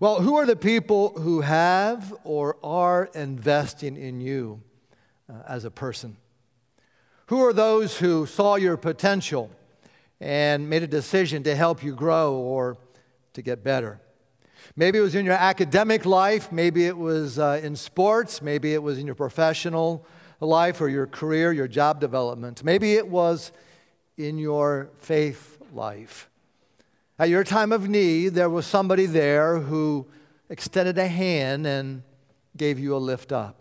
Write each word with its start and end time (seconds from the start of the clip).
Well, 0.00 0.22
who 0.22 0.36
are 0.36 0.46
the 0.46 0.56
people 0.56 1.10
who 1.10 1.42
have 1.42 2.14
or 2.24 2.56
are 2.64 3.10
investing 3.14 3.98
in 3.98 4.22
you 4.22 4.62
uh, 5.28 5.42
as 5.46 5.66
a 5.66 5.70
person? 5.70 6.16
Who 7.26 7.44
are 7.44 7.52
those 7.52 7.98
who 7.98 8.24
saw 8.24 8.54
your 8.54 8.78
potential 8.78 9.50
and 10.18 10.70
made 10.70 10.82
a 10.82 10.86
decision 10.86 11.42
to 11.42 11.54
help 11.54 11.84
you 11.84 11.94
grow 11.94 12.32
or 12.32 12.78
to 13.34 13.42
get 13.42 13.62
better? 13.62 14.00
Maybe 14.74 14.96
it 14.96 15.02
was 15.02 15.14
in 15.14 15.26
your 15.26 15.34
academic 15.34 16.06
life, 16.06 16.50
maybe 16.50 16.86
it 16.86 16.96
was 16.96 17.38
uh, 17.38 17.60
in 17.62 17.76
sports, 17.76 18.40
maybe 18.40 18.72
it 18.72 18.82
was 18.82 18.96
in 18.96 19.04
your 19.04 19.14
professional 19.14 20.06
life 20.40 20.80
or 20.80 20.88
your 20.88 21.08
career, 21.08 21.52
your 21.52 21.68
job 21.68 22.00
development. 22.00 22.64
Maybe 22.64 22.94
it 22.94 23.06
was 23.06 23.52
in 24.16 24.38
your 24.38 24.88
faith 24.94 25.58
life. 25.74 26.29
At 27.20 27.28
your 27.28 27.44
time 27.44 27.70
of 27.70 27.86
need, 27.86 28.30
there 28.30 28.48
was 28.48 28.64
somebody 28.64 29.04
there 29.04 29.58
who 29.58 30.06
extended 30.48 30.96
a 30.96 31.06
hand 31.06 31.66
and 31.66 32.02
gave 32.56 32.78
you 32.78 32.96
a 32.96 32.96
lift 32.96 33.30
up. 33.30 33.60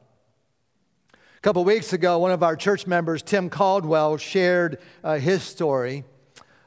A 1.13 1.41
couple 1.41 1.65
weeks 1.65 1.91
ago, 1.91 2.19
one 2.19 2.31
of 2.31 2.41
our 2.41 2.55
church 2.55 2.87
members, 2.87 3.21
Tim 3.21 3.49
Caldwell, 3.49 4.15
shared 4.15 4.79
uh, 5.03 5.17
his 5.17 5.43
story 5.43 6.05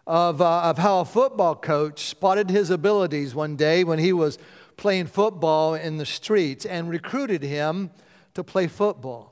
of, 0.07 0.43
uh, 0.43 0.65
of 0.65 0.77
how 0.77 1.01
a 1.01 1.07
football 1.07 1.55
coach 1.55 2.09
spotted 2.09 2.51
his 2.51 2.69
abilities 2.69 3.35
one 3.35 3.57
day 3.57 3.85
when 3.85 3.99
he 3.99 4.13
was 4.13 4.37
playing 4.77 5.07
football 5.07 5.73
in 5.73 5.97
the 5.97 6.05
streets 6.05 6.66
and 6.66 6.91
recruited 6.91 7.43
him 7.43 7.91
to 8.35 8.45
play 8.45 8.66
football. 8.66 9.32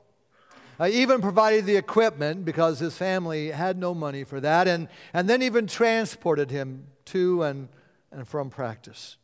Uh, 0.81 0.87
even 0.87 1.21
provided 1.21 1.67
the 1.67 1.75
equipment 1.75 2.43
because 2.43 2.79
his 2.79 2.97
family 2.97 3.51
had 3.51 3.77
no 3.77 3.93
money 3.93 4.23
for 4.23 4.39
that, 4.39 4.67
and, 4.67 4.87
and 5.13 5.29
then 5.29 5.43
even 5.43 5.67
transported 5.67 6.49
him 6.49 6.87
to 7.05 7.43
and, 7.43 7.69
and 8.11 8.27
from 8.27 8.49
practice. 8.49 9.17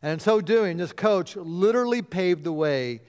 And 0.00 0.14
in 0.14 0.18
so 0.18 0.40
doing, 0.40 0.78
this 0.78 0.94
coach 0.94 1.36
literally 1.36 2.00
paved 2.00 2.42
the 2.42 2.54
way 2.54 3.02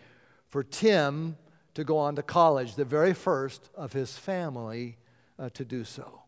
for 0.49 0.61
Tim 0.61 1.37
to 1.75 1.85
go 1.85 1.97
on 1.97 2.17
to 2.17 2.21
college, 2.21 2.75
the 2.75 2.83
very 2.83 3.13
first 3.13 3.69
of 3.75 3.93
his 3.93 4.17
family 4.17 4.97
uh, 5.39 5.49
to 5.53 5.63
do 5.63 5.85
so. 5.85 6.23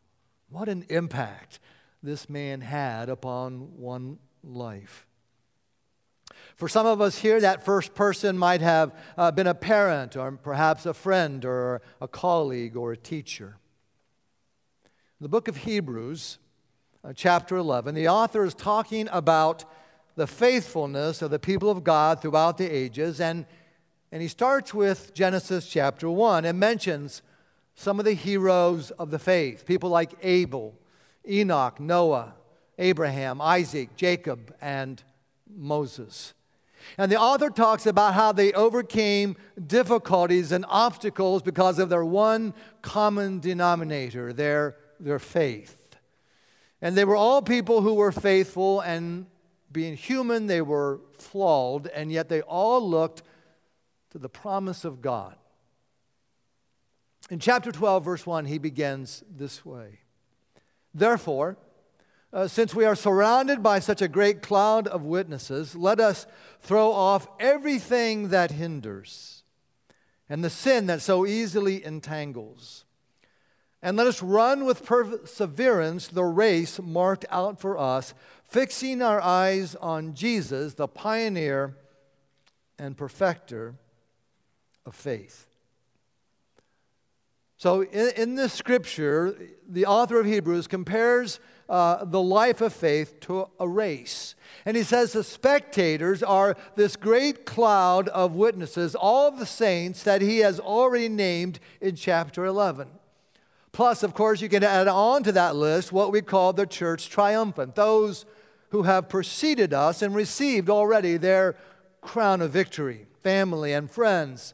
What 0.48 0.70
an 0.70 0.86
impact 0.88 1.60
this 2.02 2.30
man 2.30 2.62
had 2.62 3.10
upon 3.10 3.78
one 3.78 4.20
life. 4.42 5.06
For 6.56 6.70
some 6.70 6.86
of 6.86 7.02
us 7.02 7.18
here, 7.18 7.42
that 7.42 7.66
first 7.66 7.94
person 7.96 8.38
might 8.38 8.62
have 8.62 8.96
uh, 9.18 9.30
been 9.32 9.48
a 9.48 9.54
parent 9.54 10.16
or 10.16 10.32
perhaps 10.32 10.86
a 10.86 10.94
friend 10.94 11.44
or 11.44 11.82
a 12.00 12.08
colleague 12.08 12.78
or 12.78 12.94
a 12.94 12.98
teacher. 12.98 13.58
In 15.20 15.24
the 15.24 15.30
book 15.30 15.50
of 15.50 15.58
Hebrews, 15.58 16.38
uh, 17.04 17.12
chapter 17.14 17.58
11, 17.58 17.94
the 17.94 18.08
author 18.08 18.46
is 18.46 18.54
talking 18.54 19.10
about 19.12 19.66
the 20.16 20.28
faithfulness 20.28 21.22
of 21.22 21.30
the 21.30 21.40
people 21.40 21.70
of 21.70 21.84
God 21.84 22.22
throughout 22.22 22.58
the 22.58 22.74
ages, 22.74 23.20
and, 23.20 23.46
and 24.14 24.22
he 24.22 24.30
starts 24.30 24.74
with 24.74 25.14
Genesis 25.14 25.68
chapter 25.68 26.10
1 26.10 26.46
and 26.46 26.58
mentions 26.58 27.22
some 27.76 28.00
of 28.00 28.06
the 28.06 28.14
heroes 28.14 28.92
of 28.92 29.12
the 29.12 29.20
faith, 29.20 29.66
people 29.66 29.90
like 29.90 30.14
Abel, 30.22 30.74
Enoch, 31.28 31.82
Noah, 31.82 32.36
Abraham, 32.78 33.42
Isaac, 33.42 33.98
Jacob, 33.98 34.56
and 34.62 35.04
Moses. 35.54 36.34
And 36.98 37.12
the 37.12 37.20
author 37.20 37.50
talks 37.50 37.86
about 37.86 38.14
how 38.14 38.32
they 38.32 38.54
overcame 38.54 39.36
difficulties 39.66 40.52
and 40.52 40.66
obstacles 40.68 41.42
because 41.42 41.80
of 41.80 41.90
their 41.90 42.06
one 42.06 42.54
common 42.82 43.40
denominator, 43.40 44.34
their, 44.34 44.78
their 45.00 45.20
faith. 45.20 45.96
And 46.82 46.96
they 46.96 47.06
were 47.06 47.16
all 47.16 47.42
people 47.42 47.82
who 47.82 47.96
were 47.96 48.12
faithful, 48.12 48.82
and 48.82 49.26
being 49.72 49.96
human, 49.96 50.48
they 50.48 50.62
were 50.62 51.02
flawed, 51.14 51.88
and 51.88 52.12
yet 52.12 52.30
they 52.30 52.42
all 52.42 52.88
looked 52.88 53.24
to 54.12 54.18
the 54.18 54.30
promise 54.30 54.86
of 54.86 55.02
God. 55.02 55.36
In 57.30 57.40
chapter 57.40 57.72
12, 57.72 58.06
verse 58.06 58.26
1, 58.26 58.46
he 58.46 58.58
begins 58.58 59.24
this 59.30 59.66
way 59.66 60.00
Therefore, 60.94 61.58
uh, 62.36 62.50
since 62.50 62.76
we 62.76 62.84
are 62.84 62.96
surrounded 62.96 63.64
by 63.64 63.80
such 63.80 64.02
a 64.02 64.10
great 64.10 64.42
cloud 64.42 64.90
of 64.90 65.06
witnesses, 65.06 65.74
let 65.74 66.02
us 66.02 66.28
throw 66.60 66.92
off 66.92 67.30
everything 67.40 68.28
that 68.28 68.52
hinders 68.52 69.44
and 70.28 70.44
the 70.44 70.50
sin 70.50 70.86
that 70.88 71.02
so 71.02 71.26
easily 71.26 71.84
entangles. 71.86 72.84
And 73.82 73.96
let 73.96 74.06
us 74.06 74.22
run 74.22 74.66
with 74.66 74.86
perseverance 74.86 76.10
the 76.10 76.26
race 76.26 76.78
marked 76.82 77.26
out 77.30 77.62
for 77.62 77.78
us, 77.78 78.14
fixing 78.44 79.02
our 79.02 79.22
eyes 79.22 79.76
on 79.76 80.14
Jesus, 80.14 80.74
the 80.74 80.90
pioneer 80.90 81.78
and 82.78 82.98
perfecter 82.98 83.76
of 84.86 84.94
faith. 84.94 85.48
So, 87.58 87.84
in, 87.84 88.12
in 88.18 88.36
this 88.36 88.52
scripture, 88.52 89.38
the 89.66 89.86
author 89.86 90.20
of 90.20 90.26
Hebrews 90.26 90.68
compares 90.68 91.40
uh, 91.68 92.06
the 92.06 92.22
life 92.22 92.62
of 92.62 92.74
faith 92.74 93.20
to 93.22 93.48
a 93.60 93.68
race. 93.68 94.36
And 94.66 94.78
he 94.78 94.84
says 94.84 95.14
the 95.14 95.24
spectators 95.24 96.24
are 96.24 96.56
this 96.76 96.96
great 96.96 97.46
cloud 97.46 98.08
of 98.10 98.36
witnesses, 98.36 98.96
all 98.96 99.32
the 99.32 99.46
saints 99.46 100.04
that 100.04 100.22
he 100.22 100.40
has 100.40 100.60
already 100.60 101.10
named 101.10 101.60
in 101.82 101.96
chapter 101.96 102.46
11. 102.46 102.88
Plus, 103.72 104.04
of 104.04 104.14
course, 104.14 104.42
you 104.42 104.50
can 104.50 104.64
add 104.64 104.88
on 104.88 105.24
to 105.24 105.32
that 105.34 105.56
list 105.56 105.92
what 105.92 106.12
we 106.12 106.22
call 106.22 106.54
the 106.54 106.66
church 106.66 107.10
triumphant, 107.10 107.76
those 107.76 108.26
who 108.70 108.84
have 108.84 109.10
preceded 109.10 109.74
us 109.74 110.02
and 110.02 110.16
received 110.16 110.70
already 110.70 111.18
their 111.18 111.56
crown 112.02 112.42
of 112.42 112.52
victory, 112.52 113.08
family 113.22 113.74
and 113.74 113.92
friends 113.92 114.54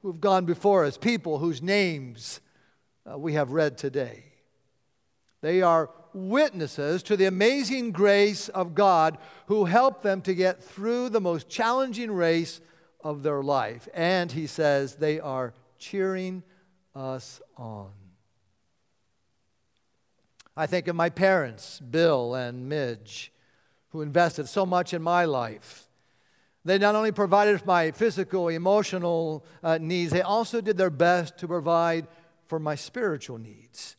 who 0.00 0.08
have 0.08 0.20
gone 0.20 0.44
before 0.44 0.84
us, 0.84 0.96
people 0.96 1.38
whose 1.38 1.62
names 1.62 2.40
uh, 3.10 3.18
we 3.18 3.32
have 3.32 3.50
read 3.50 3.76
today. 3.78 4.24
They 5.40 5.62
are 5.62 5.90
witnesses 6.14 7.02
to 7.04 7.16
the 7.16 7.24
amazing 7.26 7.92
grace 7.92 8.48
of 8.48 8.74
God 8.74 9.18
who 9.46 9.64
helped 9.64 10.02
them 10.02 10.20
to 10.22 10.34
get 10.34 10.62
through 10.62 11.08
the 11.08 11.20
most 11.20 11.48
challenging 11.48 12.10
race 12.10 12.60
of 13.02 13.22
their 13.22 13.42
life. 13.42 13.88
And 13.94 14.30
he 14.30 14.46
says 14.46 14.96
they 14.96 15.20
are 15.20 15.54
cheering 15.78 16.42
us 16.94 17.40
on. 17.56 17.90
I 20.56 20.66
think 20.66 20.86
of 20.88 20.96
my 20.96 21.08
parents, 21.08 21.80
Bill 21.80 22.34
and 22.34 22.68
Midge, 22.68 23.32
who 23.88 24.02
invested 24.02 24.48
so 24.48 24.66
much 24.66 24.92
in 24.92 25.02
my 25.02 25.24
life. 25.24 25.88
They 26.64 26.78
not 26.78 26.94
only 26.94 27.10
provided 27.10 27.60
for 27.60 27.66
my 27.66 27.90
physical, 27.90 28.48
emotional 28.48 29.44
uh, 29.62 29.78
needs, 29.78 30.12
they 30.12 30.22
also 30.22 30.60
did 30.60 30.76
their 30.76 30.90
best 30.90 31.38
to 31.38 31.48
provide 31.48 32.06
for 32.46 32.58
my 32.58 32.74
spiritual 32.74 33.38
needs. 33.38 33.96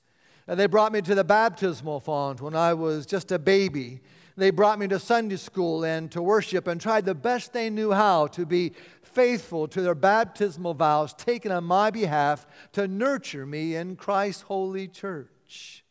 And 0.48 0.60
they 0.60 0.66
brought 0.68 0.92
me 0.92 1.02
to 1.02 1.16
the 1.16 1.24
baptismal 1.24 2.00
font 2.02 2.42
when 2.42 2.56
I 2.56 2.74
was 2.74 3.06
just 3.06 3.32
a 3.32 3.40
baby. 3.40 4.02
They 4.36 4.50
brought 4.50 4.80
me 4.80 4.88
to 4.88 5.00
Sunday 5.00 5.38
school 5.38 5.84
and 5.84 6.12
to 6.12 6.22
worship 6.22 6.68
and 6.68 6.82
tried 6.82 7.06
the 7.06 7.16
best 7.16 7.54
they 7.54 7.70
knew 7.70 7.92
how 7.92 8.28
to 8.28 8.46
be 8.46 8.74
faithful 9.02 9.68
to 9.68 9.82
their 9.82 9.96
baptismal 9.96 10.74
vows 10.74 11.14
taken 11.14 11.52
on 11.52 11.64
my 11.64 11.92
behalf 11.92 12.48
to 12.74 12.88
nurture 12.88 13.46
me 13.46 13.76
in 13.76 13.96
Christ's 13.96 14.42
holy 14.42 14.88
church. 14.88 15.83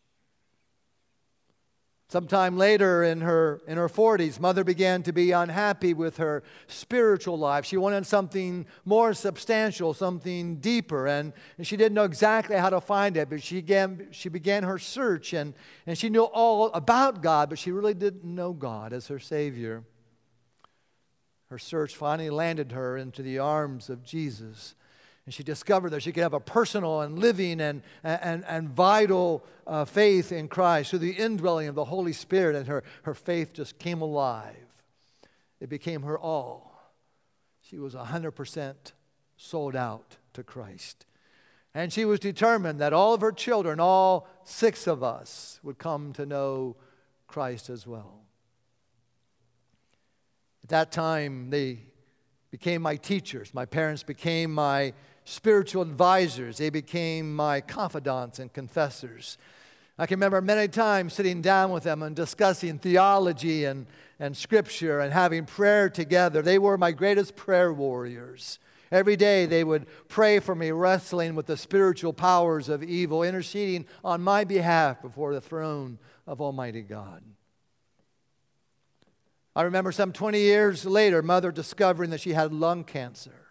Sometime 2.12 2.58
later 2.58 3.02
in 3.02 3.22
her, 3.22 3.62
in 3.66 3.78
her 3.78 3.88
40s, 3.88 4.38
mother 4.38 4.64
began 4.64 5.02
to 5.04 5.14
be 5.14 5.30
unhappy 5.30 5.94
with 5.94 6.18
her 6.18 6.42
spiritual 6.66 7.38
life. 7.38 7.64
She 7.64 7.78
wanted 7.78 8.06
something 8.06 8.66
more 8.84 9.14
substantial, 9.14 9.94
something 9.94 10.56
deeper, 10.56 11.06
and, 11.06 11.32
and 11.56 11.66
she 11.66 11.74
didn't 11.78 11.94
know 11.94 12.04
exactly 12.04 12.56
how 12.56 12.68
to 12.68 12.82
find 12.82 13.16
it, 13.16 13.30
but 13.30 13.42
she 13.42 13.54
began, 13.54 14.08
she 14.10 14.28
began 14.28 14.62
her 14.64 14.78
search, 14.78 15.32
and, 15.32 15.54
and 15.86 15.96
she 15.96 16.10
knew 16.10 16.24
all 16.24 16.66
about 16.74 17.22
God, 17.22 17.48
but 17.48 17.58
she 17.58 17.72
really 17.72 17.94
didn't 17.94 18.24
know 18.24 18.52
God 18.52 18.92
as 18.92 19.08
her 19.08 19.18
Savior. 19.18 19.82
Her 21.46 21.58
search 21.58 21.96
finally 21.96 22.28
landed 22.28 22.72
her 22.72 22.98
into 22.98 23.22
the 23.22 23.38
arms 23.38 23.88
of 23.88 24.04
Jesus. 24.04 24.74
And 25.24 25.32
she 25.32 25.42
discovered 25.44 25.90
that 25.90 26.02
she 26.02 26.12
could 26.12 26.22
have 26.22 26.34
a 26.34 26.40
personal 26.40 27.00
and 27.02 27.18
living 27.18 27.60
and, 27.60 27.82
and, 28.02 28.44
and 28.46 28.68
vital 28.68 29.44
uh, 29.66 29.84
faith 29.84 30.32
in 30.32 30.48
Christ 30.48 30.90
through 30.90 30.98
the 30.98 31.12
indwelling 31.12 31.68
of 31.68 31.76
the 31.76 31.84
Holy 31.84 32.12
Spirit, 32.12 32.56
and 32.56 32.66
her, 32.66 32.82
her 33.02 33.14
faith 33.14 33.52
just 33.52 33.78
came 33.78 34.02
alive. 34.02 34.56
It 35.60 35.68
became 35.68 36.02
her 36.02 36.18
all. 36.18 36.92
She 37.60 37.78
was 37.78 37.94
100% 37.94 38.74
sold 39.36 39.76
out 39.76 40.16
to 40.34 40.42
Christ. 40.42 41.06
And 41.74 41.92
she 41.92 42.04
was 42.04 42.18
determined 42.20 42.80
that 42.80 42.92
all 42.92 43.14
of 43.14 43.20
her 43.20 43.32
children, 43.32 43.80
all 43.80 44.28
six 44.44 44.86
of 44.86 45.02
us, 45.02 45.60
would 45.62 45.78
come 45.78 46.12
to 46.14 46.26
know 46.26 46.76
Christ 47.28 47.70
as 47.70 47.86
well. 47.86 48.20
At 50.64 50.68
that 50.68 50.92
time, 50.92 51.50
they 51.50 51.78
became 52.50 52.82
my 52.82 52.96
teachers. 52.96 53.54
My 53.54 53.64
parents 53.64 54.02
became 54.02 54.52
my 54.52 54.92
spiritual 55.24 55.82
advisors. 55.82 56.58
They 56.58 56.70
became 56.70 57.34
my 57.34 57.60
confidants 57.60 58.38
and 58.38 58.52
confessors. 58.52 59.38
I 59.98 60.06
can 60.06 60.16
remember 60.16 60.40
many 60.40 60.68
times 60.68 61.12
sitting 61.12 61.42
down 61.42 61.70
with 61.70 61.84
them 61.84 62.02
and 62.02 62.16
discussing 62.16 62.78
theology 62.78 63.64
and, 63.64 63.86
and 64.18 64.36
scripture 64.36 65.00
and 65.00 65.12
having 65.12 65.44
prayer 65.44 65.90
together. 65.90 66.42
They 66.42 66.58
were 66.58 66.78
my 66.78 66.92
greatest 66.92 67.36
prayer 67.36 67.72
warriors. 67.72 68.58
Every 68.90 69.16
day 69.16 69.46
they 69.46 69.64
would 69.64 69.86
pray 70.08 70.38
for 70.38 70.54
me, 70.54 70.70
wrestling 70.70 71.34
with 71.34 71.46
the 71.46 71.56
spiritual 71.56 72.12
powers 72.12 72.68
of 72.68 72.82
evil, 72.82 73.22
interceding 73.22 73.86
on 74.04 74.22
my 74.22 74.44
behalf 74.44 75.00
before 75.00 75.34
the 75.34 75.40
throne 75.40 75.98
of 76.26 76.40
Almighty 76.40 76.82
God. 76.82 77.22
I 79.54 79.62
remember 79.62 79.92
some 79.92 80.12
20 80.12 80.40
years 80.40 80.86
later, 80.86 81.22
mother 81.22 81.52
discovering 81.52 82.10
that 82.10 82.20
she 82.20 82.32
had 82.32 82.52
lung 82.52 82.84
cancer. 82.84 83.41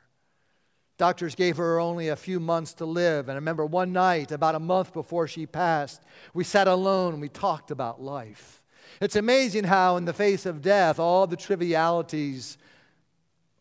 Doctors 1.01 1.33
gave 1.33 1.57
her 1.57 1.79
only 1.79 2.09
a 2.09 2.15
few 2.15 2.39
months 2.39 2.75
to 2.75 2.85
live. 2.85 3.27
And 3.27 3.31
I 3.31 3.37
remember 3.37 3.65
one 3.65 3.91
night, 3.91 4.31
about 4.31 4.53
a 4.53 4.59
month 4.59 4.93
before 4.93 5.27
she 5.27 5.47
passed, 5.47 6.03
we 6.31 6.43
sat 6.43 6.67
alone 6.67 7.13
and 7.13 7.21
we 7.23 7.27
talked 7.27 7.71
about 7.71 8.03
life. 8.03 8.61
It's 9.01 9.15
amazing 9.15 9.63
how, 9.63 9.97
in 9.97 10.05
the 10.05 10.13
face 10.13 10.45
of 10.45 10.61
death, 10.61 10.99
all 10.99 11.25
the 11.25 11.35
trivialities 11.35 12.59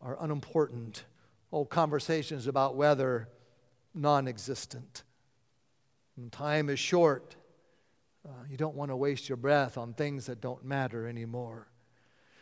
are 0.02 0.18
unimportant. 0.20 1.04
Old 1.50 1.70
conversations 1.70 2.46
about 2.46 2.76
weather, 2.76 3.30
non 3.94 4.28
existent. 4.28 5.02
When 6.16 6.28
time 6.28 6.68
is 6.68 6.78
short. 6.78 7.36
Uh, 8.22 8.32
you 8.50 8.58
don't 8.58 8.74
want 8.74 8.90
to 8.90 8.96
waste 8.96 9.30
your 9.30 9.36
breath 9.36 9.78
on 9.78 9.94
things 9.94 10.26
that 10.26 10.42
don't 10.42 10.62
matter 10.62 11.08
anymore. 11.08 11.69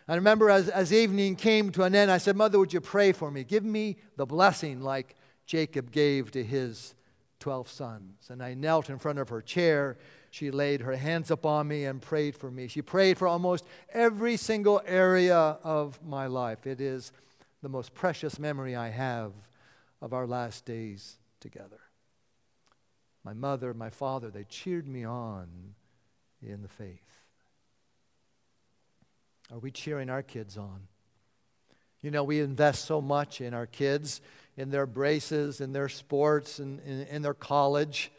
I 0.09 0.15
remember 0.15 0.49
as, 0.49 0.71
as 0.71 0.91
evening 0.91 1.37
came 1.37 1.71
to 1.73 1.83
an 1.83 1.95
end, 1.95 2.11
I 2.11 2.17
said, 2.17 2.35
Mother, 2.35 2.59
would 2.59 2.73
you 2.73 2.81
pray 2.81 3.13
for 3.13 3.31
me? 3.31 3.45
Give 3.45 3.65
me 3.65 3.99
the 4.17 4.25
blessing 4.25 4.81
like 4.81 5.15
Jacob 5.45 5.91
gave 5.93 6.31
to 6.31 6.43
his 6.43 6.95
12 7.41 7.69
sons. 7.69 8.29
And 8.31 8.43
I 8.43 8.55
knelt 8.55 8.89
in 8.89 8.99
front 8.99 9.19
of 9.19 9.29
her 9.29 9.43
chair. 9.43 9.99
She 10.31 10.51
laid 10.51 10.81
her 10.81 10.97
hands 10.97 11.31
upon 11.31 11.69
me 11.69 11.85
and 11.85 12.01
prayed 12.01 12.37
for 12.37 12.51
me. 12.51 12.69
She 12.69 12.81
prayed 12.81 13.19
for 13.19 13.29
almost 13.29 13.67
every 13.93 14.39
single 14.39 14.81
area 14.87 15.37
of 15.37 16.03
my 16.03 16.27
life. 16.27 16.67
It 16.67 16.81
is 16.81 17.13
the 17.63 17.69
most 17.69 17.93
precious 17.93 18.39
memory 18.39 18.75
I 18.75 18.89
have 18.89 19.33
of 20.01 20.15
our 20.15 20.27
last 20.27 20.65
days 20.65 21.19
together. 21.39 21.81
My 23.25 23.35
mother, 23.35 23.75
my 23.75 23.91
father, 23.91 24.31
they 24.31 24.45
cheered 24.45 24.89
me 24.89 25.05
on 25.05 25.49
in 26.43 26.63
the 26.63 26.69
faith. 26.69 27.18
Are 29.53 29.59
we 29.59 29.71
cheering 29.71 30.11
our 30.11 30.23
kids 30.23 30.57
on? 30.59 30.89
You 32.01 32.11
know, 32.11 32.23
we 32.23 32.41
invest 32.41 32.85
so 32.85 33.01
much 33.01 33.41
in 33.41 33.55
our 33.55 33.67
kids, 33.67 34.21
in 34.57 34.71
their 34.71 34.87
braces, 34.87 35.61
in 35.61 35.73
their 35.73 35.89
sports, 35.89 36.61
in, 36.61 36.81
in, 36.81 37.03
in, 37.07 37.23
their 37.23 37.35
college. 37.35 38.13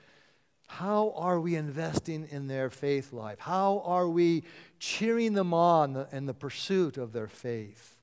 How 0.67 1.13
are 1.15 1.39
we 1.39 1.55
investing 1.55 2.27
in 2.29 2.47
their 2.47 2.69
faith 2.69 3.13
life? 3.13 3.39
How 3.39 3.81
are 3.85 4.09
we 4.09 4.43
cheering 4.79 5.33
them 5.33 5.53
on 5.53 6.07
in 6.11 6.25
the 6.25 6.33
pursuit 6.33 6.97
of 6.97 7.13
their 7.13 7.27
faith? 7.27 7.99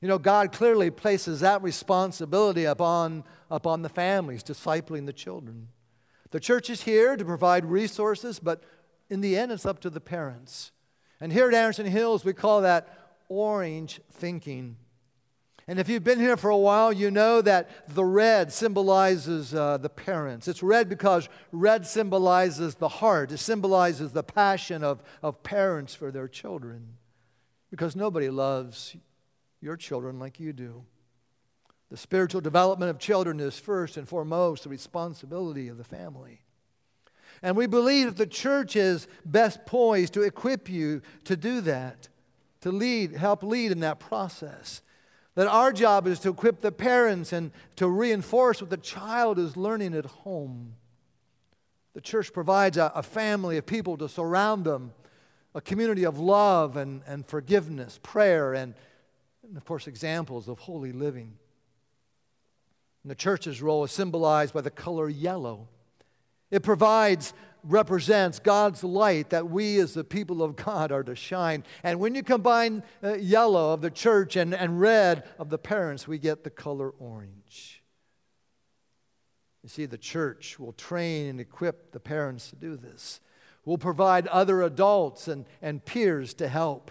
You 0.00 0.08
know, 0.08 0.18
God 0.18 0.52
clearly 0.52 0.90
places 0.90 1.40
that 1.40 1.62
responsibility 1.62 2.64
upon, 2.64 3.24
upon 3.50 3.82
the 3.82 3.88
families, 3.88 4.42
discipling 4.42 5.06
the 5.06 5.12
children. 5.12 5.68
The 6.30 6.40
church 6.40 6.70
is 6.70 6.82
here 6.82 7.16
to 7.16 7.24
provide 7.24 7.64
resources, 7.64 8.38
but 8.38 8.62
in 9.10 9.20
the 9.20 9.36
end, 9.36 9.50
it's 9.50 9.66
up 9.66 9.80
to 9.80 9.90
the 9.90 10.00
parents. 10.00 10.72
And 11.20 11.32
here 11.32 11.48
at 11.48 11.54
Anderson 11.54 11.86
Hills, 11.86 12.24
we 12.24 12.32
call 12.32 12.62
that 12.62 12.88
orange 13.28 14.00
thinking. 14.12 14.76
And 15.66 15.78
if 15.78 15.88
you've 15.88 16.04
been 16.04 16.20
here 16.20 16.38
for 16.38 16.48
a 16.48 16.56
while, 16.56 16.92
you 16.92 17.10
know 17.10 17.42
that 17.42 17.94
the 17.94 18.04
red 18.04 18.52
symbolizes 18.52 19.54
uh, 19.54 19.76
the 19.76 19.90
parents. 19.90 20.48
It's 20.48 20.62
red 20.62 20.88
because 20.88 21.28
red 21.52 21.86
symbolizes 21.86 22.76
the 22.76 22.88
heart, 22.88 23.32
it 23.32 23.38
symbolizes 23.38 24.12
the 24.12 24.22
passion 24.22 24.82
of, 24.82 25.02
of 25.22 25.42
parents 25.42 25.94
for 25.94 26.10
their 26.10 26.26
children. 26.26 26.94
Because 27.70 27.94
nobody 27.94 28.30
loves 28.30 28.96
your 29.60 29.76
children 29.76 30.18
like 30.18 30.40
you 30.40 30.54
do. 30.54 30.84
The 31.90 31.98
spiritual 31.98 32.40
development 32.40 32.90
of 32.90 32.98
children 32.98 33.38
is 33.38 33.58
first 33.58 33.98
and 33.98 34.08
foremost 34.08 34.62
the 34.62 34.70
responsibility 34.70 35.68
of 35.68 35.76
the 35.76 35.84
family. 35.84 36.40
And 37.42 37.56
we 37.56 37.66
believe 37.66 38.06
that 38.06 38.16
the 38.16 38.26
church 38.26 38.76
is 38.76 39.06
best 39.24 39.64
poised 39.64 40.14
to 40.14 40.22
equip 40.22 40.68
you 40.68 41.02
to 41.24 41.36
do 41.36 41.60
that, 41.62 42.08
to 42.62 42.72
lead, 42.72 43.12
help 43.12 43.42
lead 43.42 43.72
in 43.72 43.80
that 43.80 44.00
process. 44.00 44.82
That 45.34 45.46
our 45.46 45.72
job 45.72 46.08
is 46.08 46.18
to 46.20 46.30
equip 46.30 46.60
the 46.60 46.72
parents 46.72 47.32
and 47.32 47.52
to 47.76 47.88
reinforce 47.88 48.60
what 48.60 48.70
the 48.70 48.76
child 48.76 49.38
is 49.38 49.56
learning 49.56 49.94
at 49.94 50.06
home. 50.06 50.74
The 51.94 52.00
church 52.00 52.32
provides 52.32 52.76
a, 52.76 52.90
a 52.94 53.02
family 53.02 53.56
of 53.56 53.66
people 53.66 53.96
to 53.98 54.08
surround 54.08 54.64
them, 54.64 54.92
a 55.54 55.60
community 55.60 56.04
of 56.04 56.18
love 56.18 56.76
and, 56.76 57.02
and 57.06 57.24
forgiveness, 57.24 58.00
prayer, 58.02 58.52
and, 58.52 58.74
and 59.44 59.56
of 59.56 59.64
course, 59.64 59.86
examples 59.86 60.48
of 60.48 60.58
holy 60.58 60.92
living. 60.92 61.38
And 63.02 63.10
the 63.10 63.16
church's 63.16 63.62
role 63.62 63.84
is 63.84 63.92
symbolized 63.92 64.52
by 64.52 64.60
the 64.60 64.70
color 64.70 65.08
yellow. 65.08 65.68
It 66.50 66.62
provides, 66.62 67.34
represents 67.62 68.38
God's 68.38 68.82
light 68.82 69.30
that 69.30 69.50
we 69.50 69.78
as 69.78 69.94
the 69.94 70.04
people 70.04 70.42
of 70.42 70.56
God 70.56 70.90
are 70.92 71.02
to 71.04 71.14
shine. 71.14 71.64
And 71.82 72.00
when 72.00 72.14
you 72.14 72.22
combine 72.22 72.82
uh, 73.02 73.14
yellow 73.14 73.72
of 73.72 73.80
the 73.80 73.90
church 73.90 74.36
and, 74.36 74.54
and 74.54 74.80
red 74.80 75.24
of 75.38 75.50
the 75.50 75.58
parents, 75.58 76.08
we 76.08 76.18
get 76.18 76.44
the 76.44 76.50
color 76.50 76.90
orange. 76.98 77.82
You 79.62 79.68
see, 79.68 79.86
the 79.86 79.98
church 79.98 80.58
will 80.58 80.72
train 80.72 81.26
and 81.26 81.40
equip 81.40 81.92
the 81.92 82.00
parents 82.00 82.48
to 82.50 82.56
do 82.56 82.76
this. 82.76 83.20
We'll 83.64 83.76
provide 83.76 84.26
other 84.28 84.62
adults 84.62 85.28
and, 85.28 85.44
and 85.60 85.84
peers 85.84 86.32
to 86.34 86.48
help. 86.48 86.90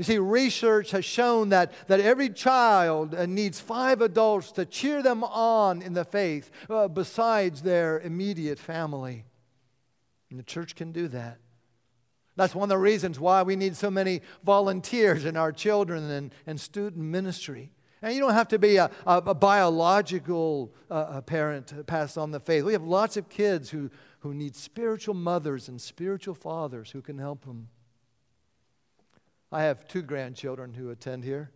You 0.00 0.04
see, 0.04 0.16
research 0.16 0.92
has 0.92 1.04
shown 1.04 1.50
that, 1.50 1.72
that 1.88 2.00
every 2.00 2.30
child 2.30 3.14
uh, 3.14 3.26
needs 3.26 3.60
five 3.60 4.00
adults 4.00 4.50
to 4.52 4.64
cheer 4.64 5.02
them 5.02 5.22
on 5.22 5.82
in 5.82 5.92
the 5.92 6.06
faith 6.06 6.50
uh, 6.70 6.88
besides 6.88 7.60
their 7.60 8.00
immediate 8.00 8.58
family. 8.58 9.26
And 10.30 10.38
the 10.38 10.42
church 10.42 10.74
can 10.74 10.92
do 10.92 11.06
that. 11.08 11.36
That's 12.34 12.54
one 12.54 12.62
of 12.62 12.68
the 12.70 12.78
reasons 12.78 13.20
why 13.20 13.42
we 13.42 13.56
need 13.56 13.76
so 13.76 13.90
many 13.90 14.22
volunteers 14.42 15.26
in 15.26 15.36
our 15.36 15.52
children 15.52 16.10
and, 16.10 16.34
and 16.46 16.58
student 16.58 17.04
ministry. 17.04 17.70
And 18.00 18.14
you 18.14 18.20
don't 18.20 18.32
have 18.32 18.48
to 18.48 18.58
be 18.58 18.76
a, 18.76 18.90
a, 19.06 19.18
a 19.18 19.34
biological 19.34 20.72
uh, 20.90 21.20
parent 21.20 21.66
to 21.66 21.84
pass 21.84 22.16
on 22.16 22.30
the 22.30 22.40
faith. 22.40 22.64
We 22.64 22.72
have 22.72 22.84
lots 22.84 23.18
of 23.18 23.28
kids 23.28 23.68
who, 23.68 23.90
who 24.20 24.32
need 24.32 24.56
spiritual 24.56 25.12
mothers 25.12 25.68
and 25.68 25.78
spiritual 25.78 26.34
fathers 26.34 26.92
who 26.92 27.02
can 27.02 27.18
help 27.18 27.44
them. 27.44 27.68
I 29.52 29.62
have 29.64 29.88
two 29.88 30.02
grandchildren 30.02 30.74
who 30.74 30.90
attend 30.90 31.24
here. 31.24 31.50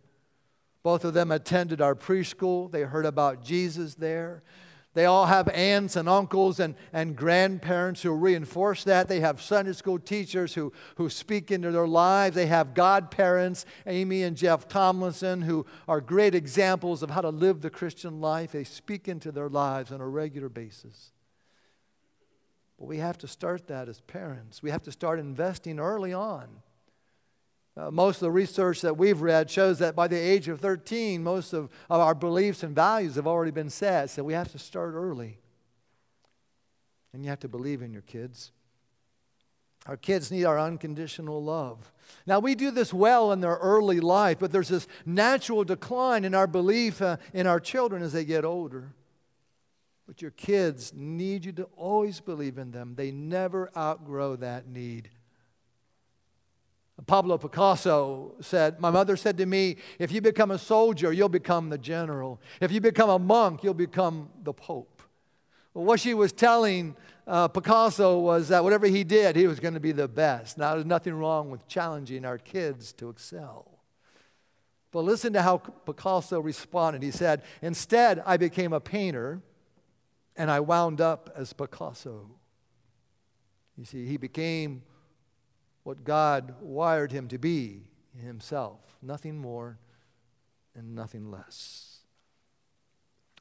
Both 0.83 1.05
of 1.05 1.13
them 1.13 1.31
attended 1.31 1.81
our 1.81 1.95
preschool. 1.95 2.71
They 2.71 2.81
heard 2.81 3.05
about 3.05 3.43
Jesus 3.43 3.95
there. 3.95 4.43
They 4.93 5.05
all 5.05 5.25
have 5.25 5.49
aunts 5.49 5.97
and 5.97 6.07
uncles 6.07 6.59
and, 6.59 6.75
and 6.93 7.17
grandparents 7.17 8.01
who 8.01 8.11
reinforce 8.11 8.85
that. 8.85 9.09
They 9.09 9.19
have 9.19 9.41
Sunday 9.41 9.73
school 9.73 9.99
teachers 9.99 10.53
who, 10.53 10.71
who 10.95 11.09
speak 11.09 11.51
into 11.51 11.71
their 11.71 11.87
lives. 11.87 12.35
They 12.35 12.45
have 12.45 12.73
godparents, 12.73 13.65
Amy 13.85 14.23
and 14.23 14.37
Jeff 14.37 14.69
Tomlinson, 14.69 15.41
who 15.41 15.65
are 15.87 15.99
great 15.99 16.33
examples 16.33 17.03
of 17.03 17.09
how 17.09 17.21
to 17.21 17.29
live 17.29 17.59
the 17.59 17.69
Christian 17.69 18.21
life. 18.21 18.53
They 18.53 18.63
speak 18.63 19.09
into 19.09 19.33
their 19.33 19.49
lives 19.49 19.91
on 19.91 19.99
a 19.99 20.07
regular 20.07 20.47
basis. 20.47 21.11
But 22.79 22.85
we 22.85 22.99
have 22.99 23.17
to 23.17 23.27
start 23.27 23.67
that 23.67 23.89
as 23.89 23.99
parents. 23.99 24.63
We 24.63 24.71
have 24.71 24.83
to 24.83 24.93
start 24.93 25.19
investing 25.19 25.77
early 25.77 26.13
on 26.13 26.61
uh, 27.77 27.91
most 27.91 28.17
of 28.17 28.21
the 28.21 28.31
research 28.31 28.81
that 28.81 28.97
we've 28.97 29.21
read 29.21 29.49
shows 29.49 29.79
that 29.79 29.95
by 29.95 30.07
the 30.07 30.17
age 30.17 30.47
of 30.47 30.61
13, 30.61 31.21
most 31.21 31.51
of, 31.51 31.69
of 31.89 31.99
our 31.99 32.15
beliefs 32.15 32.63
and 32.63 32.73
values 32.73 33.15
have 33.15 33.27
already 33.27 33.51
been 33.51 33.69
set. 33.69 34.09
So 34.09 34.23
we 34.23 34.33
have 34.33 34.51
to 34.53 34.59
start 34.59 34.93
early. 34.93 35.39
And 37.13 37.23
you 37.23 37.29
have 37.29 37.39
to 37.41 37.49
believe 37.49 37.81
in 37.81 37.91
your 37.91 38.01
kids. 38.01 38.51
Our 39.87 39.97
kids 39.97 40.31
need 40.31 40.45
our 40.45 40.59
unconditional 40.59 41.43
love. 41.43 41.91
Now, 42.25 42.39
we 42.39 42.55
do 42.55 42.71
this 42.71 42.93
well 42.93 43.31
in 43.31 43.41
their 43.41 43.55
early 43.55 43.99
life, 43.99 44.39
but 44.39 44.51
there's 44.51 44.69
this 44.69 44.87
natural 45.05 45.63
decline 45.63 46.25
in 46.25 46.33
our 46.33 46.47
belief 46.47 47.01
uh, 47.01 47.17
in 47.33 47.45
our 47.45 47.59
children 47.59 48.01
as 48.01 48.13
they 48.13 48.25
get 48.25 48.45
older. 48.45 48.93
But 50.07 50.21
your 50.21 50.31
kids 50.31 50.93
need 50.93 51.45
you 51.45 51.51
to 51.53 51.63
always 51.75 52.19
believe 52.19 52.57
in 52.57 52.71
them, 52.71 52.95
they 52.95 53.11
never 53.11 53.69
outgrow 53.75 54.35
that 54.37 54.67
need. 54.67 55.09
Pablo 57.03 57.37
Picasso 57.37 58.35
said, 58.39 58.79
My 58.79 58.89
mother 58.89 59.17
said 59.17 59.37
to 59.37 59.45
me, 59.45 59.77
if 59.99 60.11
you 60.11 60.21
become 60.21 60.51
a 60.51 60.57
soldier, 60.57 61.11
you'll 61.11 61.29
become 61.29 61.69
the 61.69 61.77
general. 61.77 62.39
If 62.61 62.71
you 62.71 62.79
become 62.79 63.09
a 63.09 63.19
monk, 63.19 63.63
you'll 63.63 63.73
become 63.73 64.29
the 64.43 64.53
pope. 64.53 65.01
Well, 65.73 65.83
what 65.83 65.99
she 65.99 66.13
was 66.13 66.31
telling 66.31 66.95
uh, 67.27 67.49
Picasso 67.49 68.19
was 68.19 68.47
that 68.47 68.63
whatever 68.63 68.87
he 68.87 69.03
did, 69.03 69.35
he 69.35 69.45
was 69.45 69.59
going 69.59 69.73
to 69.73 69.79
be 69.79 69.91
the 69.91 70.07
best. 70.07 70.57
Now, 70.57 70.73
there's 70.73 70.85
nothing 70.85 71.13
wrong 71.13 71.49
with 71.49 71.67
challenging 71.67 72.23
our 72.23 72.37
kids 72.37 72.93
to 72.93 73.09
excel. 73.09 73.79
But 74.91 75.01
listen 75.01 75.33
to 75.33 75.41
how 75.41 75.57
Picasso 75.57 76.39
responded. 76.39 77.03
He 77.03 77.11
said, 77.11 77.43
Instead, 77.61 78.23
I 78.25 78.37
became 78.37 78.71
a 78.71 78.79
painter 78.79 79.41
and 80.37 80.49
I 80.49 80.61
wound 80.61 81.01
up 81.01 81.29
as 81.35 81.51
Picasso. 81.51 82.29
You 83.77 83.83
see, 83.83 84.05
he 84.05 84.15
became 84.15 84.83
what 85.85 86.03
God 86.03 86.55
wired 86.61 87.11
him 87.11 87.27
to 87.27 87.37
be 87.37 87.83
himself, 88.19 88.79
nothing 89.03 89.37
more 89.37 89.77
and 90.73 90.95
nothing 90.95 91.29
less. 91.29 91.99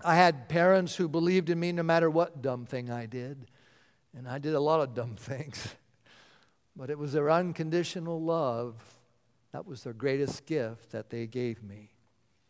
I 0.04 0.14
had 0.16 0.46
parents 0.46 0.94
who 0.94 1.08
believed 1.08 1.48
in 1.48 1.58
me 1.58 1.72
no 1.72 1.82
matter 1.82 2.10
what 2.10 2.42
dumb 2.42 2.66
thing 2.66 2.90
I 2.90 3.06
did, 3.06 3.46
and 4.14 4.28
I 4.28 4.38
did 4.38 4.54
a 4.54 4.60
lot 4.60 4.80
of 4.80 4.94
dumb 4.94 5.16
things. 5.16 5.74
But 6.76 6.90
it 6.90 6.98
was 6.98 7.14
their 7.14 7.30
unconditional 7.30 8.22
love 8.22 8.74
that 9.52 9.64
was 9.66 9.82
their 9.84 9.94
greatest 9.94 10.44
gift 10.44 10.92
that 10.92 11.08
they 11.08 11.26
gave 11.26 11.62
me. 11.62 11.92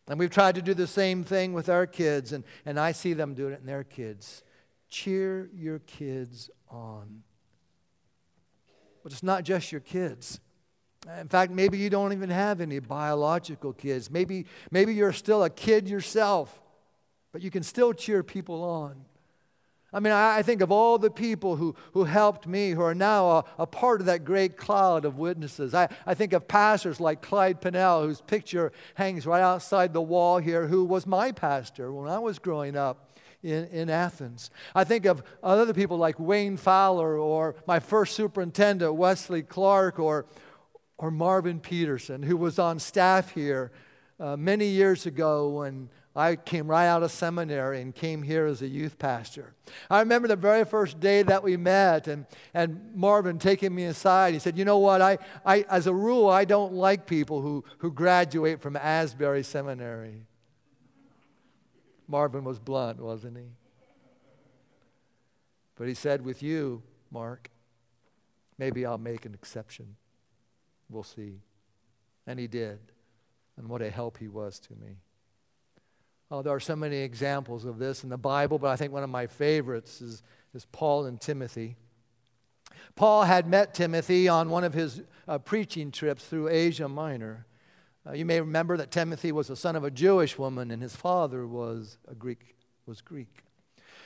And 0.09 0.19
we've 0.19 0.29
tried 0.29 0.57
to 0.57 0.63
do 0.63 0.75
the 0.75 0.89
same 0.89 1.23
thing 1.23 1.53
with 1.53 1.69
our 1.69 1.87
kids, 1.87 2.33
and, 2.33 2.43
and 2.67 2.81
I 2.81 2.91
see 2.91 3.13
them 3.13 3.35
doing 3.35 3.53
it 3.53 3.61
in 3.61 3.67
their 3.67 3.85
kids. 3.85 4.43
Cheer 4.89 5.51
your 5.55 5.79
kids 5.79 6.51
on. 6.69 7.23
But 9.05 9.13
it's 9.13 9.23
not 9.23 9.45
just 9.45 9.71
your 9.71 9.83
kids. 9.83 10.41
In 11.21 11.29
fact, 11.29 11.53
maybe 11.53 11.77
you 11.79 11.91
don't 11.91 12.13
even 12.13 12.31
have 12.31 12.63
any 12.63 12.79
biological 12.79 13.75
kids. 13.75 14.11
Maybe, 14.11 14.47
maybe 14.71 14.95
you're 14.95 15.13
still 15.13 15.45
a 15.45 15.51
kid 15.51 15.89
yourself, 15.89 16.63
but 17.31 17.43
you 17.43 17.51
can 17.51 17.63
still 17.63 17.93
cheer 17.93 18.23
people 18.23 18.65
on. 18.65 19.05
I 19.93 20.01
mean, 20.01 20.13
I, 20.13 20.43
think 20.43 20.61
of 20.61 20.73
all 20.73 20.99
the 20.99 21.11
people 21.11 21.55
who, 21.55 21.77
who 21.93 22.03
helped 22.03 22.49
me, 22.49 22.71
who 22.71 22.83
are 22.83 22.97
now 22.97 23.29
a, 23.31 23.45
a 23.59 23.67
part 23.67 24.01
of 24.01 24.07
that 24.07 24.25
great 24.25 24.57
cloud 24.57 25.05
of 25.05 25.19
witnesses. 25.19 25.73
I, 25.73 25.89
I 26.05 26.15
think 26.15 26.33
of 26.33 26.49
pastors 26.49 26.99
like 26.99 27.23
Clyde 27.23 27.61
Pinnell, 27.61 28.05
whose 28.05 28.21
picture 28.21 28.73
hangs 28.95 29.25
right 29.25 29.41
outside 29.41 29.93
the 29.93 30.03
wall 30.03 30.39
here, 30.39 30.67
who 30.67 30.85
was 30.85 31.07
my 31.07 31.31
pastor 31.31 31.93
when 31.93 32.11
I 32.11 32.19
was 32.19 32.41
growing 32.41 32.77
up. 32.77 33.14
In, 33.45 33.67
in 33.67 33.91
Athens. 33.91 34.51
I 34.75 34.85
think 34.85 35.05
of 35.05 35.23
other 35.43 35.75
people 35.75 35.99
like 35.99 36.19
Wayne 36.19 36.57
Fowler 36.57 37.19
or 37.19 37.57
my 37.67 37.79
first 37.79 38.15
superintendent, 38.15 38.95
Wesley 38.95 39.43
Clark, 39.43 39.99
or, 39.99 40.25
or 40.97 41.11
Marvin 41.11 41.61
Peterson, 41.61 42.23
who 42.23 42.39
was 42.39 42.59
on 42.59 42.79
staff 42.79 43.33
here 43.33 43.71
uh, 44.19 44.39
many 44.39 44.69
years 44.69 45.05
ago 45.05 45.51
when 45.51 45.91
I 46.17 46.37
came 46.37 46.69
right 46.69 46.87
out 46.87 47.03
of 47.03 47.11
seminary 47.11 47.81
and 47.83 47.95
came 47.95 48.23
here 48.23 48.47
as 48.47 48.63
a 48.63 48.69
youth 48.69 48.99
pastor. 48.99 49.53
I 49.91 49.99
remember 49.99 50.29
the 50.29 50.37
very 50.37 50.65
first 50.65 51.01
day 51.01 51.23
that 51.23 51.43
we 51.43 51.57
met 51.57 52.07
and, 52.07 52.25
and 52.55 52.95
Marvin 52.95 53.39
taking 53.39 53.75
me 53.75 53.85
aside. 53.85 54.33
He 54.33 54.41
said, 54.41 54.57
You 54.57 54.65
know 54.65 54.79
what? 54.79 55.03
I, 55.03 55.19
I, 55.45 55.67
as 55.69 55.87
a 55.87 55.93
rule, 55.93 56.31
I 56.31 56.45
don't 56.45 56.73
like 56.73 57.07
people 57.07 57.43
who, 57.43 57.65
who 57.79 57.91
graduate 57.91 58.61
from 58.61 58.77
Asbury 58.77 59.43
Seminary. 59.43 60.23
Marvin 62.07 62.45
was 62.45 62.59
blunt, 62.59 63.01
wasn't 63.01 63.37
he? 63.37 63.45
But 65.77 65.89
he 65.89 65.95
said, 65.95 66.25
With 66.25 66.43
you, 66.43 66.83
Mark, 67.11 67.51
maybe 68.59 68.87
I'll 68.87 68.99
make 68.99 69.25
an 69.27 69.35
exception. 69.35 69.97
We'll 70.89 71.03
see. 71.03 71.41
And 72.27 72.39
he 72.39 72.47
did. 72.47 72.79
And 73.57 73.69
what 73.69 73.83
a 73.83 73.91
help 73.91 74.19
he 74.19 74.29
was 74.29 74.59
to 74.61 74.73
me. 74.75 74.97
Oh, 76.31 76.43
there 76.43 76.53
are 76.53 76.61
so 76.61 76.75
many 76.75 76.99
examples 76.99 77.65
of 77.65 77.79
this 77.79 78.03
in 78.03 78.11
the 78.11 78.17
Bible, 78.17 78.59
but 78.59 78.69
I 78.69 78.77
think 78.77 78.93
one 78.93 79.05
of 79.05 79.11
my 79.11 79.27
favorites 79.27 80.01
is, 80.01 80.23
is 80.55 80.67
Paul 80.73 81.07
and 81.07 81.21
Timothy. 81.21 81.77
Paul 82.97 83.25
had 83.25 83.47
met 83.47 83.75
Timothy 83.75 84.29
on 84.29 84.51
one 84.51 84.65
of 84.65 84.75
his 84.75 85.03
uh, 85.29 85.39
preaching 85.39 85.91
trips 85.91 86.25
through 86.25 86.49
Asia 86.49 86.89
Minor. 86.89 87.47
Uh, 88.07 88.13
you 88.13 88.25
may 88.25 88.41
remember 88.41 88.77
that 88.77 88.91
Timothy 88.91 89.33
was 89.33 89.49
the 89.49 89.57
son 89.57 89.77
of 89.77 89.85
a 89.85 89.91
Jewish 89.91 90.39
woman, 90.39 90.71
and 90.71 90.83
his 90.83 90.95
father 90.95 91.47
was 91.47 91.99
a 92.07 92.15
Greek. 92.15 92.55
Was 92.87 93.01
Greek. 93.01 93.45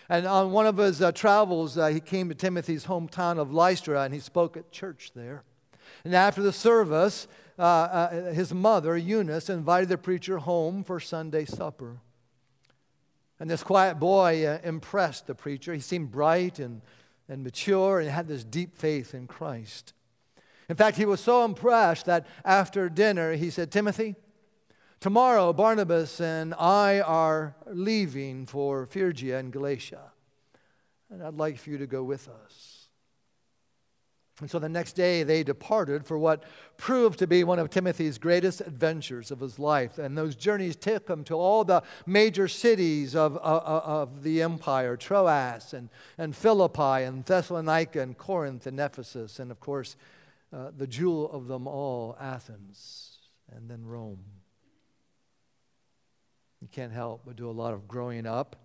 And 0.08 0.26
on 0.26 0.52
one 0.52 0.66
of 0.66 0.76
his 0.76 1.02
uh, 1.02 1.12
travels, 1.12 1.76
uh, 1.76 1.88
he 1.88 2.00
came 2.00 2.28
to 2.28 2.34
Timothy's 2.34 2.86
hometown 2.86 3.38
of 3.38 3.52
Lystra, 3.52 4.02
and 4.02 4.14
he 4.14 4.20
spoke 4.20 4.56
at 4.56 4.70
church 4.70 5.10
there. 5.14 5.42
And 6.04 6.14
after 6.14 6.42
the 6.42 6.52
service, 6.52 7.26
uh, 7.58 7.62
uh, 7.62 8.32
his 8.32 8.54
mother, 8.54 8.96
Eunice, 8.96 9.50
invited 9.50 9.88
the 9.88 9.98
preacher 9.98 10.38
home 10.38 10.84
for 10.84 11.00
Sunday 11.00 11.44
supper. 11.44 11.98
And 13.40 13.50
this 13.50 13.62
quiet 13.62 13.98
boy 13.98 14.46
uh, 14.46 14.58
impressed 14.64 15.26
the 15.26 15.34
preacher. 15.34 15.74
He 15.74 15.80
seemed 15.80 16.10
bright 16.10 16.58
and, 16.58 16.82
and 17.28 17.42
mature 17.42 18.00
and 18.00 18.10
had 18.10 18.28
this 18.28 18.44
deep 18.44 18.76
faith 18.76 19.14
in 19.14 19.26
Christ. 19.26 19.92
In 20.68 20.76
fact, 20.76 20.96
he 20.96 21.06
was 21.06 21.20
so 21.20 21.44
impressed 21.44 22.06
that 22.06 22.26
after 22.44 22.88
dinner, 22.88 23.32
he 23.32 23.50
said, 23.50 23.70
Timothy, 23.70 24.16
tomorrow 25.00 25.52
Barnabas 25.52 26.20
and 26.20 26.54
I 26.54 27.00
are 27.00 27.56
leaving 27.66 28.44
for 28.44 28.84
Phrygia 28.84 29.38
and 29.38 29.52
Galatia. 29.52 30.12
And 31.10 31.22
I'd 31.22 31.34
like 31.34 31.58
for 31.58 31.70
you 31.70 31.78
to 31.78 31.86
go 31.86 32.02
with 32.04 32.28
us. 32.28 32.78
And 34.40 34.50
so 34.50 34.58
the 34.58 34.68
next 34.68 34.92
day 34.92 35.24
they 35.24 35.42
departed 35.42 36.06
for 36.06 36.18
what 36.18 36.44
proved 36.76 37.18
to 37.18 37.26
be 37.26 37.42
one 37.42 37.58
of 37.58 37.70
Timothy's 37.70 38.18
greatest 38.18 38.60
adventures 38.60 39.30
of 39.30 39.40
his 39.40 39.58
life. 39.58 39.98
And 39.98 40.16
those 40.16 40.36
journeys 40.36 40.76
took 40.76 41.08
him 41.08 41.24
to 41.24 41.34
all 41.34 41.64
the 41.64 41.82
major 42.06 42.46
cities 42.46 43.16
of, 43.16 43.36
of, 43.38 43.62
of 43.62 44.22
the 44.22 44.42
empire 44.42 44.96
Troas 44.96 45.72
and, 45.72 45.88
and 46.16 46.36
Philippi 46.36 47.04
and 47.04 47.24
Thessalonica 47.24 48.00
and 48.00 48.16
Corinth 48.16 48.66
and 48.66 48.78
Ephesus. 48.78 49.40
And 49.40 49.50
of 49.50 49.58
course, 49.58 49.96
uh, 50.52 50.70
the 50.76 50.86
jewel 50.86 51.30
of 51.30 51.46
them 51.46 51.66
all, 51.66 52.16
Athens 52.20 53.18
and 53.54 53.70
then 53.70 53.84
Rome. 53.84 54.24
You 56.60 56.68
can't 56.68 56.92
help 56.92 57.22
but 57.24 57.36
do 57.36 57.48
a 57.48 57.52
lot 57.52 57.74
of 57.74 57.86
growing 57.86 58.26
up 58.26 58.56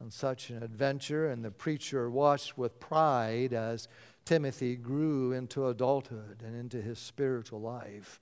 on 0.00 0.10
such 0.10 0.50
an 0.50 0.62
adventure. 0.62 1.28
And 1.30 1.44
the 1.44 1.50
preacher 1.50 2.10
watched 2.10 2.58
with 2.58 2.80
pride 2.80 3.52
as 3.52 3.88
Timothy 4.24 4.76
grew 4.76 5.32
into 5.32 5.68
adulthood 5.68 6.42
and 6.44 6.56
into 6.56 6.82
his 6.82 6.98
spiritual 6.98 7.60
life. 7.60 8.20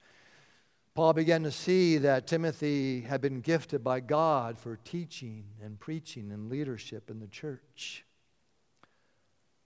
Paul 0.95 1.13
began 1.13 1.45
to 1.45 1.53
see 1.53 1.97
that 1.99 2.27
Timothy 2.27 3.03
had 3.03 3.21
been 3.21 3.41
gifted 3.41 3.85
by 3.85 4.01
God 4.01 4.59
for 4.59 4.77
teaching 4.85 5.45
and 5.63 5.79
preaching 5.79 6.33
and 6.33 6.51
leadership 6.51 7.09
in 7.09 7.21
the 7.21 7.29
church. 7.29 8.05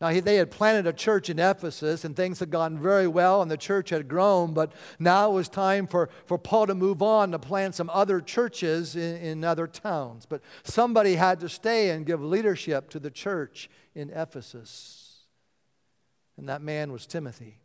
Now, 0.03 0.13
they 0.21 0.37
had 0.37 0.51
planted 0.51 0.87
a 0.87 0.93
church 0.93 1.31
in 1.31 1.39
Ephesus, 1.39 2.05
and 2.05 2.15
things 2.15 2.41
had 2.41 2.51
gone 2.51 2.79
very 2.79 3.07
well, 3.07 3.41
and 3.41 3.51
the 3.51 3.57
church 3.57 3.89
had 3.89 4.09
grown, 4.09 4.53
but 4.53 4.73
now 4.99 5.31
it 5.31 5.35
was 5.35 5.49
time 5.49 5.87
for, 5.87 6.11
for 6.27 6.37
Paul 6.37 6.67
to 6.67 6.75
move 6.75 7.01
on 7.01 7.31
to 7.31 7.39
plant 7.39 7.77
some 7.77 7.89
other 7.89 8.21
churches 8.21 8.97
in, 8.97 9.17
in 9.17 9.45
other 9.45 9.67
towns. 9.67 10.27
But 10.27 10.43
somebody 10.65 11.15
had 11.15 11.41
to 11.41 11.49
stay 11.49 11.91
and 11.91 12.05
give 12.05 12.23
leadership 12.23 12.91
to 12.91 12.99
the 12.99 13.11
church 13.11 13.71
in 13.95 14.11
Ephesus 14.11 15.03
and 16.37 16.49
that 16.49 16.63
man 16.63 16.93
was 16.93 17.07
Timothy. 17.07 17.59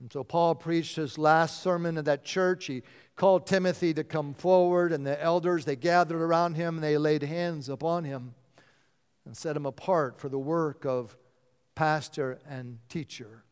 And 0.00 0.12
so 0.12 0.22
Paul 0.22 0.54
preached 0.54 0.94
his 0.94 1.18
last 1.18 1.60
sermon 1.60 1.98
at 1.98 2.04
that 2.04 2.24
church. 2.24 2.66
He 2.66 2.84
called 3.16 3.46
Timothy 3.46 3.92
to 3.94 4.04
come 4.04 4.32
forward, 4.32 4.92
and 4.92 5.04
the 5.04 5.20
elders, 5.20 5.64
they 5.64 5.74
gathered 5.74 6.20
around 6.22 6.54
him 6.54 6.76
and 6.76 6.84
they 6.84 6.96
laid 6.96 7.24
hands 7.24 7.68
upon 7.68 8.04
him 8.04 8.34
and 9.28 9.36
set 9.36 9.54
him 9.54 9.66
apart 9.66 10.16
for 10.16 10.30
the 10.30 10.38
work 10.38 10.86
of 10.86 11.14
pastor 11.74 12.38
and 12.48 12.78
teacher 12.88 13.44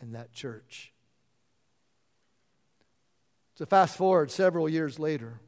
in 0.00 0.12
that 0.12 0.32
church. 0.32 0.92
So, 3.56 3.66
fast 3.66 3.96
forward 3.96 4.30
several 4.30 4.68
years 4.68 5.00
later. 5.00 5.40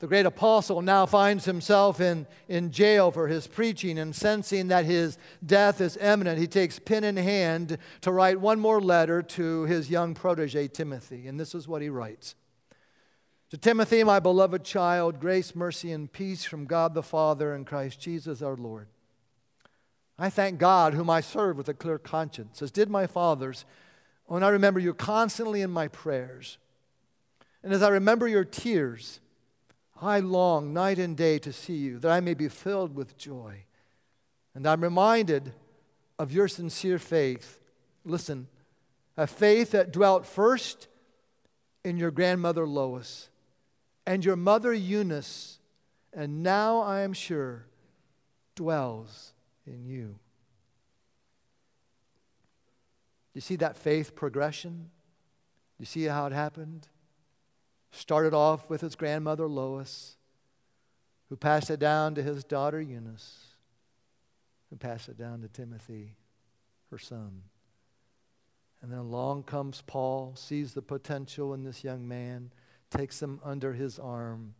The 0.00 0.06
great 0.06 0.26
apostle 0.26 0.82
now 0.82 1.06
finds 1.06 1.46
himself 1.46 1.98
in, 1.98 2.26
in 2.46 2.72
jail 2.72 3.10
for 3.10 3.26
his 3.26 3.46
preaching 3.46 3.98
and 3.98 4.14
sensing 4.14 4.68
that 4.68 4.84
his 4.84 5.16
death 5.44 5.80
is 5.80 5.96
imminent. 5.96 6.38
He 6.38 6.46
takes 6.46 6.78
pen 6.78 7.04
in 7.04 7.16
hand 7.16 7.78
to 8.02 8.12
write 8.12 8.38
one 8.38 8.60
more 8.60 8.82
letter 8.82 9.22
to 9.22 9.62
his 9.62 9.88
young 9.88 10.14
protege, 10.14 10.68
Timothy. 10.68 11.26
And 11.26 11.40
this 11.40 11.54
is 11.54 11.66
what 11.66 11.80
he 11.80 11.88
writes 11.88 12.34
To 13.50 13.56
Timothy, 13.56 14.04
my 14.04 14.20
beloved 14.20 14.62
child, 14.62 15.20
grace, 15.20 15.54
mercy, 15.54 15.90
and 15.90 16.12
peace 16.12 16.44
from 16.44 16.66
God 16.66 16.92
the 16.92 17.02
Father 17.02 17.54
and 17.54 17.66
Christ 17.66 17.98
Jesus 17.98 18.42
our 18.42 18.56
Lord. 18.56 18.88
I 20.18 20.28
thank 20.28 20.58
God, 20.58 20.92
whom 20.92 21.08
I 21.08 21.22
serve 21.22 21.56
with 21.56 21.68
a 21.68 21.74
clear 21.74 21.98
conscience, 21.98 22.60
as 22.60 22.70
did 22.70 22.90
my 22.90 23.06
fathers, 23.06 23.64
when 24.26 24.42
I 24.42 24.50
remember 24.50 24.80
you 24.80 24.92
constantly 24.92 25.62
in 25.62 25.70
my 25.70 25.88
prayers. 25.88 26.58
And 27.62 27.72
as 27.72 27.82
I 27.82 27.88
remember 27.88 28.28
your 28.28 28.44
tears, 28.44 29.20
I 30.02 30.20
long 30.20 30.74
night 30.74 30.98
and 30.98 31.16
day 31.16 31.38
to 31.38 31.52
see 31.52 31.76
you, 31.76 31.98
that 32.00 32.10
I 32.10 32.20
may 32.20 32.34
be 32.34 32.48
filled 32.48 32.94
with 32.94 33.16
joy. 33.16 33.64
And 34.54 34.66
I'm 34.66 34.82
reminded 34.82 35.54
of 36.18 36.32
your 36.32 36.48
sincere 36.48 36.98
faith. 36.98 37.60
Listen, 38.04 38.48
a 39.16 39.26
faith 39.26 39.70
that 39.70 39.90
dwelt 39.90 40.26
first 40.26 40.86
in 41.82 41.96
your 41.96 42.10
grandmother 42.10 42.66
Lois 42.66 43.30
and 44.08 44.24
your 44.24 44.36
mother 44.36 44.72
Eunice, 44.72 45.58
and 46.14 46.42
now 46.42 46.80
I 46.80 47.02
am 47.02 47.12
sure 47.12 47.66
dwells 48.54 49.34
in 49.66 49.84
you. 49.84 50.18
You 53.34 53.42
see 53.42 53.56
that 53.56 53.76
faith 53.76 54.16
progression? 54.16 54.88
You 55.78 55.84
see 55.84 56.04
how 56.04 56.24
it 56.24 56.32
happened? 56.32 56.88
Started 57.90 58.32
off 58.32 58.70
with 58.70 58.80
his 58.80 58.96
grandmother 58.96 59.46
Lois, 59.46 60.16
who 61.28 61.36
passed 61.36 61.68
it 61.68 61.78
down 61.78 62.14
to 62.14 62.22
his 62.22 62.44
daughter 62.44 62.80
Eunice. 62.80 63.48
who 64.70 64.76
passed 64.76 65.08
it 65.08 65.16
down 65.18 65.40
to 65.40 65.48
Timothy, 65.48 66.14
her 66.90 66.98
son. 66.98 67.42
And 68.82 68.92
then 68.92 68.98
along 68.98 69.44
comes 69.44 69.82
Paul, 69.86 70.34
sees 70.36 70.74
the 70.74 70.82
potential 70.82 71.54
in 71.54 71.64
this 71.64 71.82
young 71.82 72.06
man, 72.06 72.52
takes 72.90 73.22
him 73.22 73.40
under 73.44 73.72
his 73.72 73.98
arm, 73.98 74.54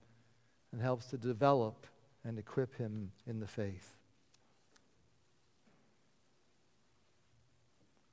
and 0.73 0.83
helps 0.83 1.07
to 1.07 1.17
develop 1.17 1.87
and 2.25 2.39
equip 2.39 2.77
him 2.77 3.13
in 3.27 3.41
the 3.41 3.47
faith. 3.47 3.97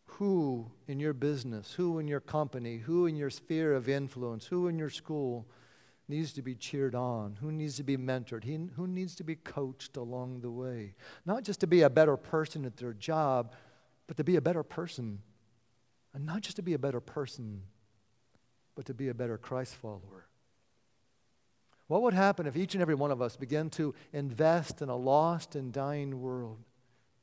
Who 0.05 0.72
in 0.88 1.01
your 1.01 1.13
business, 1.13 1.74
who 1.74 2.00
in 2.00 2.07
your 2.07 2.22
company, 2.22 2.77
who 2.77 3.05
in 3.05 3.17
your 3.17 3.29
sphere 3.29 3.74
of 3.74 3.89
influence, 3.89 4.45
who 4.45 4.67
in 4.67 4.79
your 4.79 4.89
school 4.89 5.45
needs 6.07 6.31
to 6.34 6.41
be 6.41 6.55
cheered 6.55 6.95
on? 6.95 7.38
Who 7.41 7.51
needs 7.51 7.75
to 7.77 7.84
be 7.84 7.98
mentored? 7.98 8.45
who 8.75 8.88
needs 8.88 9.15
to 9.15 9.24
be 9.24 9.36
coached 9.36 9.98
along 9.98 10.39
the 10.39 10.51
way? 10.51 10.95
Not 11.25 11.43
just 11.43 11.60
to 11.62 11.67
be 11.67 11.81
a 11.81 11.89
better 11.89 12.15
person 12.15 12.63
at 12.63 12.77
their 12.77 12.93
job, 12.93 13.53
but 14.07 14.15
to 14.17 14.24
be 14.24 14.38
a 14.38 14.41
better 14.41 14.63
person. 14.63 15.19
And 16.13 16.25
not 16.25 16.41
just 16.41 16.55
to 16.55 16.62
be 16.62 16.74
a 16.74 16.79
better 16.79 17.01
person, 17.01 17.63
but 18.75 18.86
to 18.86 18.94
be 18.94 19.08
a 19.08 19.13
better 19.13 19.38
Christ 19.38 19.75
follower. 19.75 20.27
What 21.88 22.01
would 22.01 22.13
happen 22.13 22.48
if 22.48 22.55
each 22.55 22.74
and 22.74 22.82
every 22.82 22.96
one 22.96 23.12
of 23.12 23.22
us 23.22 23.36
began 23.36 23.70
to 23.72 23.94
invest 24.12 24.82
in 24.82 24.89
a 24.89 24.96
lost 24.96 25.55
and 25.55 25.72
dying 25.72 26.20
world? 26.20 26.58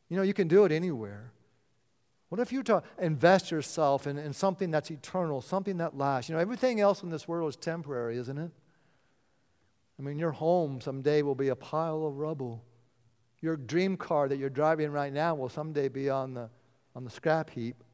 You 0.09 0.17
know, 0.17 0.23
you 0.23 0.35
can 0.35 0.49
do 0.49 0.65
it 0.65 0.73
anywhere. 0.73 1.33
What 2.29 2.41
if 2.41 2.53
you 2.53 2.65
invest 2.99 3.51
yourself 3.51 4.07
in, 4.07 4.17
in 4.17 4.33
something 4.33 4.71
that's 4.71 4.91
eternal, 4.91 5.43
something 5.43 5.77
that 5.79 5.99
lasts? 5.99 6.31
You 6.31 6.35
know, 6.35 6.41
everything 6.41 6.81
else 6.81 7.03
in 7.03 7.11
this 7.11 7.29
world 7.29 7.51
is 7.51 7.57
temporary, 7.57 8.17
isn't 8.17 8.39
it? 8.39 8.51
I 9.99 10.03
mean, 10.03 10.19
your 10.19 10.31
home 10.31 10.81
someday 10.81 11.23
will 11.23 11.35
be 11.35 11.49
a 11.49 11.57
pile 11.57 12.07
of 12.07 12.17
rubble. 12.17 12.65
Your 13.41 13.57
dream 13.57 13.97
car 13.97 14.29
that 14.29 14.39
you're 14.39 14.49
driving 14.49 14.91
right 14.93 15.13
now 15.13 15.35
will 15.35 15.49
someday 15.49 15.89
be 15.89 16.09
on 16.09 16.35
the, 16.35 16.49
on 16.95 17.05
the 17.05 17.11
scrap 17.11 17.51
heap. 17.51 17.85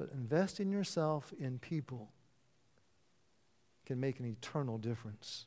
But 0.00 0.12
invest 0.14 0.60
in 0.60 0.72
yourself 0.72 1.30
in 1.38 1.58
people 1.58 2.08
can 3.84 4.00
make 4.00 4.18
an 4.18 4.24
eternal 4.24 4.78
difference. 4.78 5.44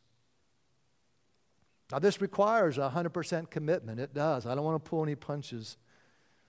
Now, 1.92 1.98
this 1.98 2.22
requires 2.22 2.78
a 2.78 2.94
100% 2.96 3.50
commitment. 3.50 4.00
It 4.00 4.14
does. 4.14 4.46
I 4.46 4.54
don't 4.54 4.64
want 4.64 4.84
to 4.84 4.88
pull 4.88 5.02
any 5.02 5.16
punches. 5.16 5.78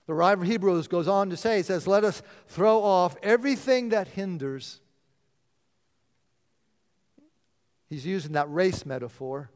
The 0.05 0.13
writer 0.13 0.39
of 0.39 0.47
Hebrews 0.47 0.87
goes 0.87 1.07
on 1.07 1.31
to 1.31 1.37
say, 1.37 1.57
he 1.57 1.63
says, 1.63 1.87
Let 1.87 2.03
us 2.03 2.21
throw 2.47 2.83
off 2.83 3.17
everything 3.23 3.89
that 3.89 4.09
hinders. 4.09 4.81
He's 7.89 8.05
using 8.05 8.33
that 8.33 8.51
race 8.53 8.85
metaphor. 8.85 9.49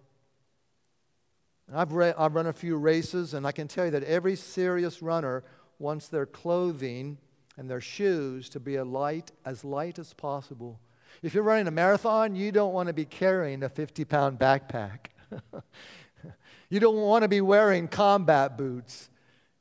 I've, 1.72 1.92
re- 1.92 2.16
I've 2.18 2.34
run 2.34 2.48
a 2.48 2.54
few 2.54 2.78
races, 2.78 3.36
and 3.36 3.46
I 3.46 3.52
can 3.52 3.68
tell 3.68 3.86
you 3.86 3.92
that 3.92 4.06
every 4.06 4.36
serious 4.36 5.04
runner 5.04 5.44
wants 5.78 6.08
their 6.08 6.26
clothing 6.26 7.20
and 7.60 7.70
their 7.70 7.82
shoes 7.82 8.50
to 8.50 8.60
be 8.60 8.76
a 8.78 8.84
light, 8.84 9.32
as 9.46 9.64
light 9.64 10.00
as 10.00 10.14
possible 10.14 10.80
if 11.22 11.34
you're 11.34 11.44
running 11.44 11.68
a 11.68 11.72
marathon, 11.72 12.36
you 12.36 12.52
don't 12.52 12.74
want 12.74 12.88
to 12.88 12.94
be 12.94 13.06
carrying 13.06 13.64
a 13.64 13.70
50 13.70 14.06
pound 14.06 14.40
backpack. 14.40 15.08
you 16.70 16.80
don't 16.80 16.98
want 16.98 17.24
to 17.24 17.28
be 17.28 17.42
wearing 17.42 17.88
combat 17.88 18.58
boots 18.58 19.10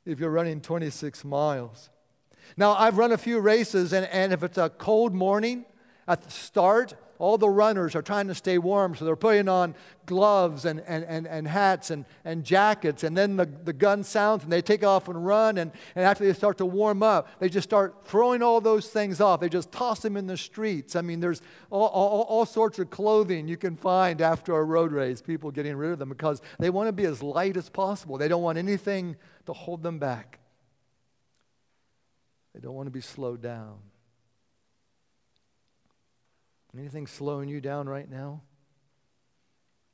if 0.05 0.19
you're 0.19 0.29
running 0.29 0.61
26 0.61 1.25
miles. 1.25 1.89
Now, 2.55 2.73
I've 2.73 2.97
run 2.97 3.11
a 3.11 3.17
few 3.17 3.39
races, 3.39 3.93
and, 3.93 4.05
and 4.07 4.33
if 4.33 4.41
it's 4.41 4.57
a 4.57 4.69
cold 4.69 5.13
morning 5.13 5.65
at 6.07 6.21
the 6.21 6.31
start, 6.31 6.95
all 7.19 7.37
the 7.37 7.49
runners 7.49 7.95
are 7.95 8.01
trying 8.01 8.29
to 8.29 8.33
stay 8.33 8.57
warm, 8.57 8.95
so 8.95 9.03
they're 9.03 9.17
putting 9.17 9.49
on 9.49 9.75
gloves 10.05 10.63
and, 10.63 10.79
and, 10.87 11.03
and, 11.03 11.27
and 11.27 11.49
hats 11.49 11.91
and, 11.91 12.05
and 12.23 12.45
jackets. 12.45 13.03
And 13.03 13.15
then 13.15 13.35
the, 13.35 13.45
the 13.45 13.73
gun 13.73 14.05
sounds 14.05 14.43
and 14.43 14.51
they 14.51 14.61
take 14.61 14.85
off 14.85 15.09
and 15.09 15.25
run. 15.25 15.57
And, 15.57 15.71
and 15.95 16.05
after 16.05 16.25
they 16.25 16.31
start 16.31 16.57
to 16.59 16.65
warm 16.65 17.03
up, 17.03 17.27
they 17.39 17.49
just 17.49 17.67
start 17.67 18.07
throwing 18.07 18.41
all 18.41 18.61
those 18.61 18.87
things 18.87 19.19
off. 19.19 19.41
They 19.41 19.49
just 19.49 19.69
toss 19.69 19.99
them 19.99 20.15
in 20.15 20.27
the 20.27 20.37
streets. 20.37 20.95
I 20.95 21.01
mean, 21.01 21.19
there's 21.19 21.41
all, 21.69 21.87
all, 21.87 22.21
all 22.21 22.45
sorts 22.45 22.79
of 22.79 22.89
clothing 22.89 23.49
you 23.49 23.57
can 23.57 23.75
find 23.75 24.21
after 24.21 24.55
a 24.55 24.63
road 24.63 24.93
race, 24.93 25.21
people 25.21 25.51
getting 25.51 25.75
rid 25.75 25.91
of 25.91 25.99
them 25.99 26.09
because 26.09 26.41
they 26.57 26.69
want 26.69 26.87
to 26.87 26.93
be 26.93 27.03
as 27.03 27.21
light 27.21 27.57
as 27.57 27.69
possible. 27.69 28.17
They 28.17 28.29
don't 28.29 28.43
want 28.43 28.57
anything 28.57 29.17
to 29.45 29.51
hold 29.51 29.83
them 29.83 29.99
back, 29.99 30.39
they 32.53 32.61
don't 32.61 32.75
want 32.75 32.87
to 32.87 32.91
be 32.91 33.01
slowed 33.01 33.41
down. 33.41 33.88
Anything 36.77 37.07
slowing 37.07 37.49
you 37.49 37.61
down 37.61 37.89
right 37.89 38.09
now? 38.09 38.41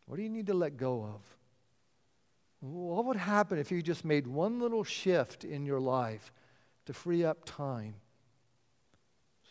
What 0.05 0.17
do 0.17 0.23
you 0.23 0.29
need 0.29 0.47
to 0.47 0.53
let 0.53 0.77
go 0.77 1.03
of? 1.03 1.21
What 2.59 3.05
would 3.05 3.17
happen 3.17 3.57
if 3.57 3.71
you 3.71 3.81
just 3.81 4.03
made 4.03 4.27
one 4.27 4.59
little 4.59 4.83
shift 4.83 5.43
in 5.43 5.65
your 5.65 5.79
life 5.79 6.31
to 6.85 6.93
free 6.93 7.23
up 7.23 7.45
time 7.45 7.95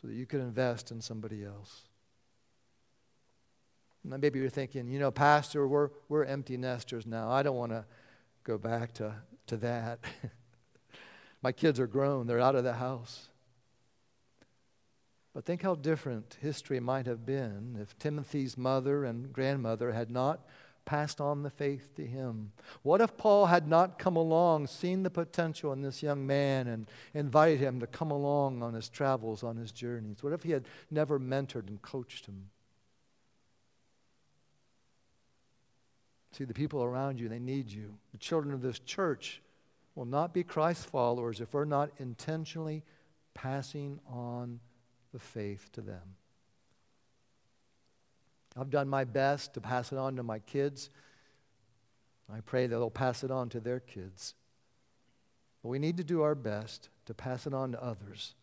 so 0.00 0.08
that 0.08 0.14
you 0.14 0.26
could 0.26 0.40
invest 0.40 0.90
in 0.90 1.00
somebody 1.00 1.44
else? 1.44 1.82
Now 4.04 4.18
maybe 4.18 4.38
you're 4.38 4.50
thinking, 4.50 4.88
you 4.88 4.98
know, 4.98 5.10
Pastor, 5.10 5.66
we're, 5.66 5.90
we're 6.08 6.24
empty 6.24 6.56
nesters 6.56 7.06
now. 7.06 7.30
I 7.30 7.42
don't 7.42 7.56
want 7.56 7.72
to 7.72 7.86
go 8.42 8.58
back 8.58 8.92
to, 8.94 9.14
to 9.46 9.56
that. 9.58 10.00
My 11.42 11.52
kids 11.52 11.80
are 11.80 11.86
grown, 11.86 12.26
they're 12.26 12.40
out 12.40 12.54
of 12.54 12.64
the 12.64 12.74
house. 12.74 13.28
But 15.34 15.44
think 15.44 15.62
how 15.62 15.74
different 15.74 16.38
history 16.40 16.78
might 16.78 17.06
have 17.06 17.26
been 17.26 17.76
if 17.80 17.98
Timothy's 17.98 18.56
mother 18.56 19.04
and 19.04 19.32
grandmother 19.32 19.92
had 19.92 20.08
not 20.10 20.46
passed 20.84 21.20
on 21.20 21.42
the 21.42 21.50
faith 21.50 21.94
to 21.96 22.06
him. 22.06 22.52
What 22.82 23.00
if 23.00 23.16
Paul 23.16 23.46
had 23.46 23.66
not 23.66 23.98
come 23.98 24.16
along, 24.16 24.68
seen 24.68 25.02
the 25.02 25.10
potential 25.10 25.72
in 25.72 25.82
this 25.82 26.02
young 26.02 26.26
man, 26.26 26.68
and 26.68 26.86
invited 27.14 27.58
him 27.58 27.80
to 27.80 27.86
come 27.86 28.10
along 28.10 28.62
on 28.62 28.74
his 28.74 28.88
travels, 28.88 29.42
on 29.42 29.56
his 29.56 29.72
journeys? 29.72 30.22
What 30.22 30.32
if 30.32 30.44
he 30.44 30.52
had 30.52 30.66
never 30.90 31.18
mentored 31.18 31.68
and 31.68 31.82
coached 31.82 32.26
him? 32.26 32.50
See, 36.32 36.44
the 36.44 36.54
people 36.54 36.82
around 36.82 37.18
you, 37.18 37.28
they 37.28 37.38
need 37.38 37.70
you. 37.70 37.94
The 38.12 38.18
children 38.18 38.54
of 38.54 38.60
this 38.60 38.78
church 38.78 39.40
will 39.94 40.04
not 40.04 40.34
be 40.34 40.44
Christ 40.44 40.86
followers 40.86 41.40
if 41.40 41.54
we're 41.54 41.64
not 41.64 41.90
intentionally 41.98 42.82
passing 43.34 44.00
on 44.08 44.60
the 45.14 45.20
faith 45.20 45.70
to 45.72 45.80
them. 45.80 46.16
I've 48.58 48.68
done 48.68 48.88
my 48.88 49.04
best 49.04 49.54
to 49.54 49.60
pass 49.60 49.92
it 49.92 49.98
on 49.98 50.16
to 50.16 50.24
my 50.24 50.40
kids. 50.40 50.90
I 52.32 52.40
pray 52.40 52.66
that 52.66 52.76
they'll 52.76 52.90
pass 52.90 53.22
it 53.22 53.30
on 53.30 53.48
to 53.50 53.60
their 53.60 53.78
kids. 53.78 54.34
But 55.62 55.68
we 55.68 55.78
need 55.78 55.96
to 55.98 56.04
do 56.04 56.22
our 56.22 56.34
best 56.34 56.88
to 57.06 57.14
pass 57.14 57.46
it 57.46 57.54
on 57.54 57.72
to 57.72 57.82
others 57.82 58.34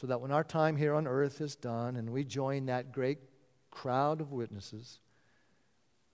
so 0.00 0.06
that 0.06 0.20
when 0.20 0.30
our 0.30 0.44
time 0.44 0.76
here 0.76 0.94
on 0.94 1.08
earth 1.08 1.40
is 1.40 1.56
done 1.56 1.96
and 1.96 2.10
we 2.10 2.22
join 2.24 2.66
that 2.66 2.92
great 2.92 3.18
crowd 3.72 4.20
of 4.20 4.30
witnesses, 4.30 5.00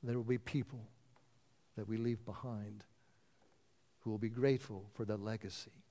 there 0.03 0.17
will 0.17 0.25
be 0.25 0.39
people 0.39 0.87
that 1.77 1.87
we 1.87 1.99
leave 1.99 2.25
behind 2.25 2.85
who 4.01 4.11
will 4.11 4.19
be 4.19 4.31
grateful 4.31 4.87
for 4.95 5.05
the 5.05 5.19
legacy 5.19 5.85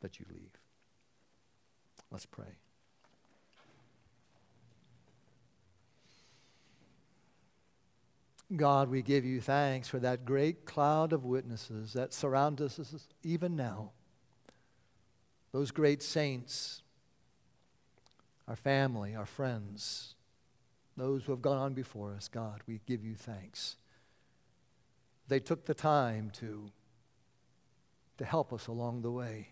that 0.00 0.18
you 0.18 0.26
leave. 0.28 0.58
Let's 2.14 2.26
pray. 2.26 2.44
God, 8.54 8.88
we 8.88 9.02
give 9.02 9.24
you 9.24 9.40
thanks 9.40 9.88
for 9.88 9.98
that 9.98 10.24
great 10.24 10.64
cloud 10.64 11.12
of 11.12 11.24
witnesses 11.24 11.92
that 11.94 12.12
surround 12.14 12.60
us 12.60 13.08
even 13.24 13.56
now. 13.56 13.90
Those 15.50 15.72
great 15.72 16.04
saints, 16.04 16.82
our 18.46 18.54
family, 18.54 19.16
our 19.16 19.26
friends, 19.26 20.14
those 20.96 21.24
who 21.24 21.32
have 21.32 21.42
gone 21.42 21.58
on 21.58 21.74
before 21.74 22.14
us, 22.14 22.28
God, 22.28 22.60
we 22.68 22.78
give 22.86 23.04
you 23.04 23.16
thanks. 23.16 23.74
They 25.26 25.40
took 25.40 25.64
the 25.64 25.74
time 25.74 26.30
to, 26.34 26.70
to 28.18 28.24
help 28.24 28.52
us 28.52 28.68
along 28.68 29.02
the 29.02 29.10
way. 29.10 29.48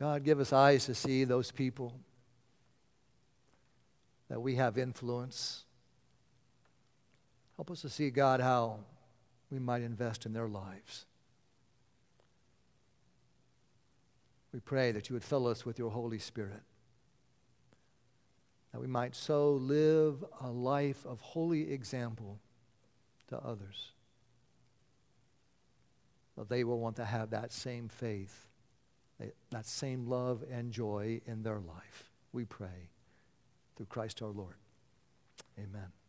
God, 0.00 0.24
give 0.24 0.40
us 0.40 0.50
eyes 0.50 0.86
to 0.86 0.94
see 0.94 1.24
those 1.24 1.50
people 1.50 1.92
that 4.30 4.40
we 4.40 4.54
have 4.54 4.78
influence. 4.78 5.64
Help 7.56 7.70
us 7.70 7.82
to 7.82 7.90
see, 7.90 8.08
God, 8.08 8.40
how 8.40 8.78
we 9.50 9.58
might 9.58 9.82
invest 9.82 10.24
in 10.24 10.32
their 10.32 10.48
lives. 10.48 11.04
We 14.54 14.60
pray 14.60 14.90
that 14.92 15.10
you 15.10 15.14
would 15.14 15.22
fill 15.22 15.46
us 15.46 15.66
with 15.66 15.78
your 15.78 15.90
Holy 15.90 16.18
Spirit, 16.18 16.62
that 18.72 18.80
we 18.80 18.86
might 18.86 19.14
so 19.14 19.52
live 19.52 20.24
a 20.40 20.48
life 20.48 21.04
of 21.04 21.20
holy 21.20 21.70
example 21.72 22.40
to 23.28 23.36
others, 23.36 23.90
that 26.38 26.48
they 26.48 26.64
will 26.64 26.80
want 26.80 26.96
to 26.96 27.04
have 27.04 27.30
that 27.30 27.52
same 27.52 27.90
faith 27.90 28.46
that 29.50 29.66
same 29.66 30.06
love 30.06 30.44
and 30.50 30.72
joy 30.72 31.20
in 31.26 31.42
their 31.42 31.60
life. 31.60 32.10
We 32.32 32.44
pray 32.44 32.90
through 33.76 33.86
Christ 33.86 34.22
our 34.22 34.30
Lord. 34.30 34.56
Amen. 35.58 35.99